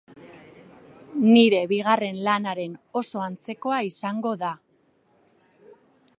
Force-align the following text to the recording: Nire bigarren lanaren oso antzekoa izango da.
Nire 1.33 1.59
bigarren 1.73 2.17
lanaren 2.29 2.73
oso 3.03 3.23
antzekoa 3.27 3.83
izango 3.93 4.35
da. 4.47 4.53